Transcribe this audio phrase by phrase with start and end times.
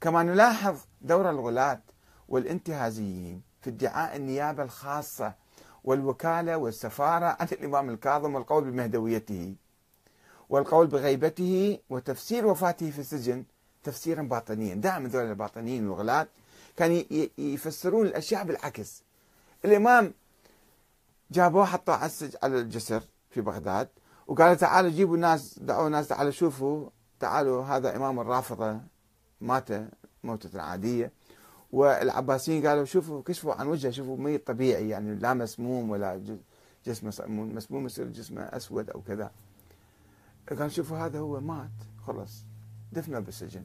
[0.00, 1.80] كما نلاحظ دور الغلاة
[2.28, 5.34] والانتهازيين في ادعاء النيابة الخاصة
[5.84, 9.54] والوكالة والسفارة عن الإمام الكاظم والقول بمهدويته
[10.48, 13.44] والقول بغيبته وتفسير وفاته في السجن
[13.84, 14.74] تفسيرا باطنيا.
[14.74, 16.26] دائما ذول الباطنيين والغلاة
[16.76, 17.02] كانوا
[17.38, 19.02] يفسرون الأشياء بالعكس.
[19.64, 20.14] الإمام
[21.30, 22.10] جابوه حطوه
[22.42, 23.88] على الجسر في بغداد
[24.26, 26.88] وقالوا تعالوا جيبوا الناس دعوا الناس تعالوا شوفوا
[27.20, 28.80] تعالوا هذا إمام الرافضة.
[29.40, 29.68] مات
[30.24, 31.12] موتة عادية
[31.72, 36.38] والعباسيين قالوا شوفوا كشفوا عن وجهه شوفوا ميت طبيعي يعني لا مسموم ولا
[36.86, 39.30] جسمه مسموم يصير جسمه أسود أو كذا.
[40.58, 41.70] قال شوفوا هذا هو مات
[42.06, 42.44] خلص
[42.92, 43.64] دفنه بالسجن.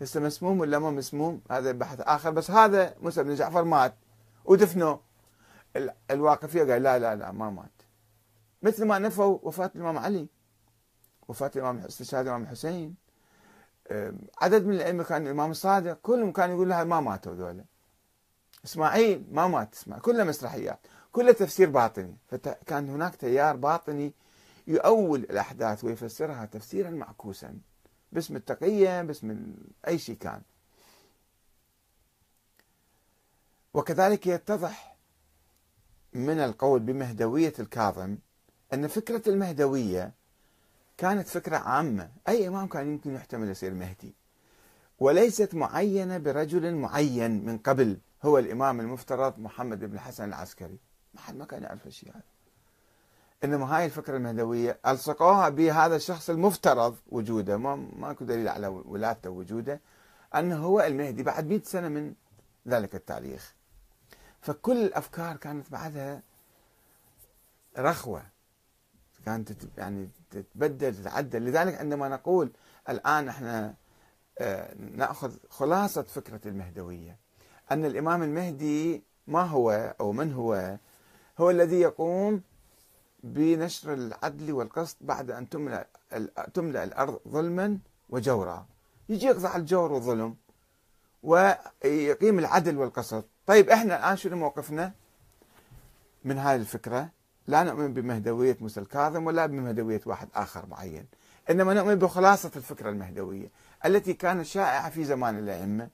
[0.00, 3.94] هسه مسموم ولا ما مسموم؟ هذا بحث آخر بس هذا موسى بن جعفر مات
[4.44, 5.00] ودفنه.
[6.10, 7.82] الواقفية قال لا لا لا ما مات.
[8.62, 10.28] مثل ما نفوا وفاة الإمام علي.
[11.28, 12.94] وفاة الإمام استشهاد الإمام الحسين.
[14.40, 17.64] عدد من الأئمة كان الامام الصادق كلهم كانوا يقول لها ما ماتوا ذولا
[18.64, 20.78] إسماعيل ما مات إسماعيل كلها مسرحيات
[21.12, 22.16] كلها تفسير باطني.
[22.28, 24.12] فكان هناك تيار باطني
[24.66, 27.58] يؤول الأحداث ويفسرها تفسيرا معكوسا
[28.12, 29.54] باسم التقية باسم
[29.88, 30.42] أي شيء كان.
[33.74, 34.96] وكذلك يتضح
[36.12, 38.16] من القول بمهدوية الكاظم
[38.72, 40.12] أن فكرة المهدوية
[41.00, 42.10] كانت فكرة عامة.
[42.28, 44.14] أي إمام كان يمكن يحتمل يصير مهدي.
[44.98, 50.78] وليست معينة برجل معين من قبل هو الإمام المفترض محمد بن الحسن العسكري.
[51.14, 52.22] ما حد ما كان يعرف الشيء هذا
[53.44, 57.56] إنما هاي الفكرة المهدوية ألصقوها بهذا الشخص المفترض وجوده.
[57.56, 59.80] ما ماكو دليل على ولادته ووجوده
[60.34, 62.14] أنه هو المهدي بعد 100 سنة من
[62.68, 63.54] ذلك التاريخ.
[64.40, 66.22] فكل الأفكار كانت بعدها
[67.78, 68.22] رخوة.
[69.24, 71.44] كانت يعني تتبدل تتعدل.
[71.44, 72.50] لذلك عندما نقول
[72.88, 73.74] الآن إحنا
[74.38, 77.18] آه، نأخذ خلاصة فكرة المهدوية.
[77.70, 80.78] أن الإمام المهدي ما هو أو من هو؟
[81.38, 82.42] هو الذي يقوم
[83.22, 85.86] بنشر العدل والقسط بعد أن تملأ
[86.54, 87.78] تملأ الأرض ظلما
[88.08, 88.66] وجورا.
[89.08, 90.36] يجي يقضي الجور والظلم
[91.22, 93.24] ويقيم العدل والقسط.
[93.46, 94.92] طيب إحنا الآن شنو موقفنا
[96.24, 97.10] من هذه الفكرة؟
[97.50, 101.06] لا نؤمن بمهدوية موسى الكاظم ولا بمهدوية واحد آخر معين.
[101.50, 103.50] إنما نؤمن بخلاصة الفكرة المهدوية
[103.84, 105.88] التي كانت شائعة في زمان الأئمة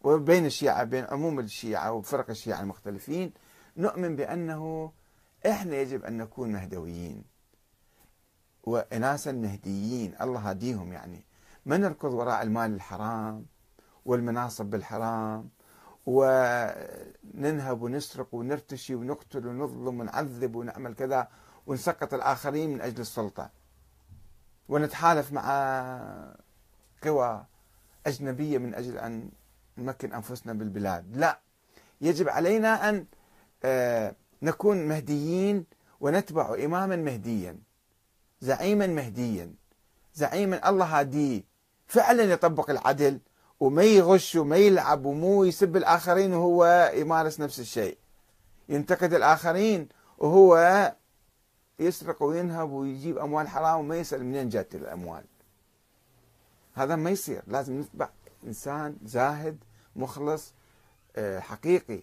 [0.00, 3.32] وبين الشيعة بين عموم الشيعة وفرق الشيعة المختلفين.
[3.76, 4.92] نؤمن بأنه
[5.46, 7.24] إحنا يجب أن نكون مهدويين
[8.64, 10.14] وإناسا مهديين.
[10.20, 11.24] الله هديهم يعني.
[11.66, 13.46] ما نركض وراء المال الحرام
[14.04, 15.48] والمناصب بالحرام
[16.06, 21.28] وننهب ونسرق ونرتشي ونقتل ونظلم ونعذب ونعمل كذا
[21.66, 23.50] ونسقط الآخرين من أجل السلطة.
[24.68, 25.44] ونتحالف مع
[27.02, 27.46] قوى
[28.06, 29.30] أجنبية من أجل أن
[29.78, 31.16] نمكن أنفسنا بالبلاد.
[31.16, 31.40] لا
[32.00, 33.06] يجب علينا أن
[33.64, 35.64] آه، نكون مهديين
[36.00, 37.58] ونتبع إماما مهديا
[38.40, 39.54] زعيما مهديا
[40.14, 41.44] زعيما الله هاديه
[41.86, 43.20] فعلا يطبق العدل
[43.60, 47.98] وما يغش وما يلعب ومو يسب الآخرين وهو يمارس نفس الشيء.
[48.68, 49.88] ينتقد الآخرين
[50.18, 50.92] وهو
[51.78, 55.24] يسرق وينهب ويجيب أموال حرام وما يسأل منين جات الأموال.
[56.74, 57.42] هذا ما يصير.
[57.46, 58.08] لازم نتبع.
[58.46, 59.58] إنسان زاهد
[59.96, 60.52] مخلص
[61.16, 62.02] آه، حقيقي.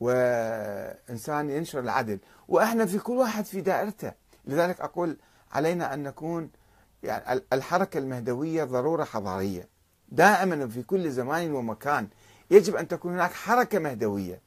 [0.00, 2.18] وإنسان ينشر العدل.
[2.48, 4.12] وإحنا في كل واحد في دائرته.
[4.44, 5.16] لذلك أقول
[5.52, 6.50] علينا أن نكون
[7.02, 9.75] يعني الحركة المهدوية ضرورة حضارية.
[10.08, 12.08] دائما في كل زمان ومكان.
[12.50, 14.40] يجب أن تكون هناك حركة مهدوية.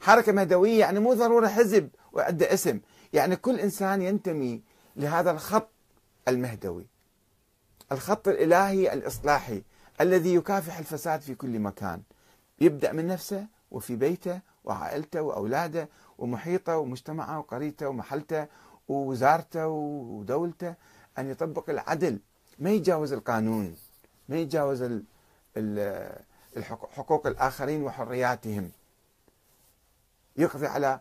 [0.00, 2.80] حركة مهدوية يعني مو ضرورة حزب وعنده اسم.
[3.12, 4.62] يعني كل إنسان ينتمي
[4.96, 5.68] لهذا الخط
[6.28, 6.86] المهدوي.
[7.92, 9.62] الخط الإلهي الإصلاحي
[10.00, 12.02] الذي يكافح الفساد في كل مكان.
[12.60, 15.88] يبدأ من نفسه وفي بيته وعائلته وأولاده
[16.18, 18.46] ومحيطه ومجتمعه وقريته ومحلته
[18.88, 20.74] ووزارته ودولته
[21.18, 22.18] أن يطبق العدل.
[22.58, 23.76] ما يجاوز القانون.
[24.28, 25.02] ما يتجاوز
[26.96, 28.70] حقوق الآخرين وحرياتهم.
[30.36, 31.00] يقضي على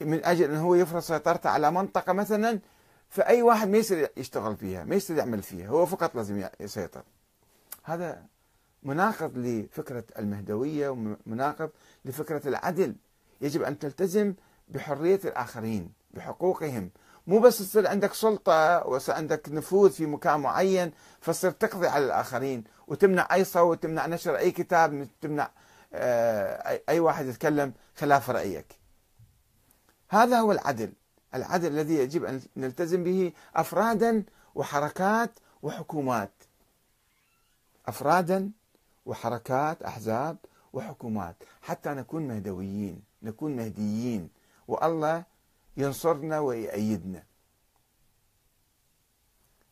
[0.00, 2.58] من أجل أنه هو يفرض سيطرته على منطقة مثلا
[3.08, 7.02] فأي واحد ما يصير يشتغل فيها ما يصير يعمل فيها هو فقط لازم يسيطر.
[7.82, 8.24] هذا
[8.82, 11.70] مناقض لفكرة المهدوية ومناقض
[12.04, 12.94] لفكرة العدل.
[13.40, 14.34] يجب أن تلتزم
[14.68, 16.90] بحرية الآخرين بحقوقهم.
[17.26, 22.64] مو بس تصير عندك سلطة وصير عندك نفوذ في مكان معين فتصير تقضي على الآخرين
[22.86, 25.50] وتمنع أي صوت تمنع نشر أي كتاب تمنع
[25.94, 28.66] آه، أي واحد يتكلم خلاف رأيك.
[30.08, 30.92] هذا هو العدل.
[31.34, 35.30] العدل الذي يجب أن نلتزم به أفرادا وحركات
[35.62, 36.32] وحكومات.
[37.86, 38.50] أفرادا
[39.06, 40.36] وحركات أحزاب
[40.72, 41.36] وحكومات.
[41.62, 44.28] حتى نكون مهدويين نكون مهديين.
[44.68, 45.24] والله
[45.76, 47.24] ينصرنا ويأيدنا.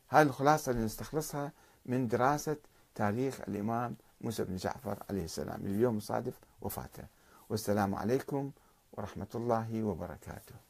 [0.08, 1.52] هذه الخلاصة اللي نستخلصها
[1.86, 2.56] من دراسة
[2.94, 5.66] تاريخ الإمام موسى بن جعفر عليه السلام.
[5.66, 7.04] اليوم صادف وفاته.
[7.48, 8.50] والسلام عليكم
[8.92, 10.69] ورحمة الله وبركاته.